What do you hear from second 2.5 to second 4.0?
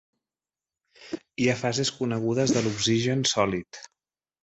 de l'oxigen sòlid.